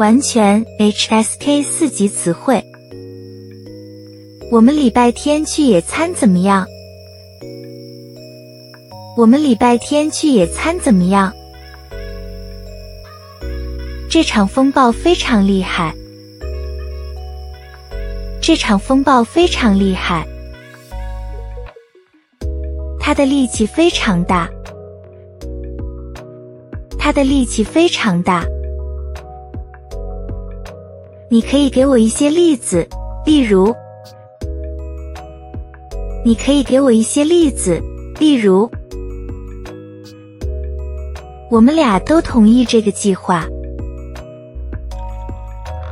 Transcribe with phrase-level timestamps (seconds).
[0.00, 2.64] 完全 HSK 四级词汇。
[4.50, 6.66] 我们礼拜天去野餐怎么样？
[9.14, 11.30] 我们礼拜天去野餐怎么样？
[14.08, 15.94] 这场风暴非常厉害。
[18.40, 20.26] 这场风暴非常厉害。
[22.98, 24.48] 它的力气非常大。
[26.98, 28.42] 它的力气非常大。
[31.32, 32.84] 你可以给我一些例子，
[33.24, 33.72] 例如，
[36.24, 37.80] 你可以给我一些例子，
[38.18, 38.68] 例如，
[41.48, 43.46] 我们俩都同意这个计划。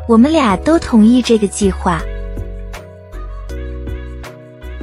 [0.09, 2.02] 我们俩都同意这个计划。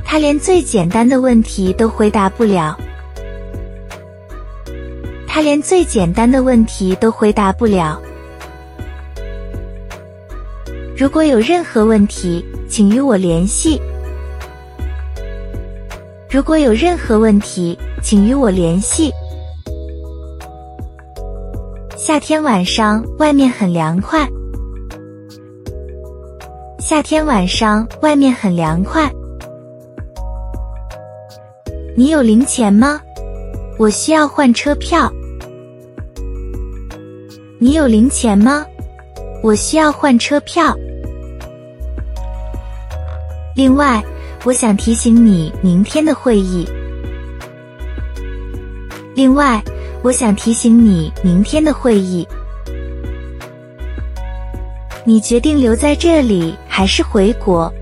[0.06, 2.80] 他连最简单的问题都回答不了。
[5.28, 8.02] 他连最简单的问题都回答不了。
[10.98, 13.78] 如果有任何问题，请与我联系。
[16.30, 19.12] 如果有任何问题，请与我联系。
[21.98, 24.26] 夏天晚上外面很凉快。
[26.80, 29.12] 夏天晚上外面很凉快。
[31.98, 33.02] 你有零钱吗？
[33.78, 35.12] 我需要换车票。
[37.60, 38.66] 你有零钱吗？
[39.44, 40.74] 我需要换车票。
[43.56, 44.04] 另外，
[44.44, 46.68] 我想提醒你明天的会议。
[49.16, 49.64] 另外，
[50.04, 52.28] 我想提醒你明天的会议。
[55.06, 57.74] 你决定留在这里还是回国？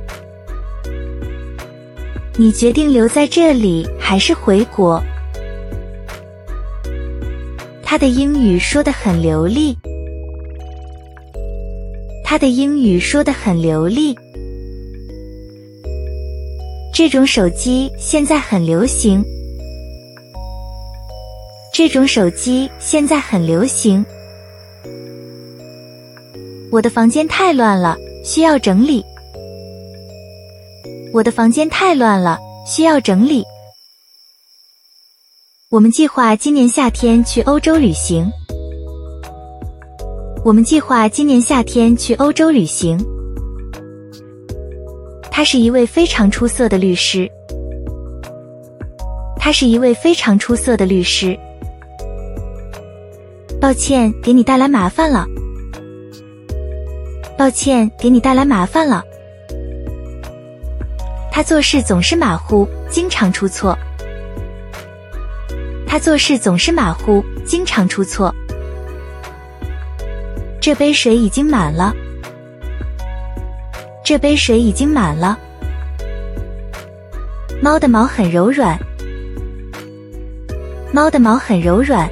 [2.35, 5.01] 你决定留在这里还是回国？
[7.81, 9.75] 他的英语说得很流利。
[12.23, 14.15] 他的英语说得很流利。
[16.95, 19.25] 这种手机现在很流行。
[21.73, 24.05] 这种手机现在很流行。
[26.71, 29.03] 我的房间太乱了，需要整理。
[31.11, 32.37] 我的房间太乱了，
[32.67, 33.43] 需要整理。
[35.71, 38.31] 我们计划今年夏天去欧洲旅行。
[40.45, 43.03] 我们计划今年夏天去欧洲旅行。
[45.35, 47.27] 他是一位非常出色的律师。
[49.35, 51.35] 他是一位非常出色的律师。
[53.59, 55.25] 抱歉，给你带来麻烦了。
[57.35, 59.03] 抱歉，给你带来麻烦了。
[61.31, 63.75] 他做事总是马虎，经常出错。
[65.87, 68.31] 他做事总是马虎，经常出错。
[70.61, 71.91] 这杯水已经满了。
[74.03, 75.39] 这杯水已经满了。
[77.61, 78.77] 猫的毛很柔软。
[80.91, 82.09] 猫的毛很柔软。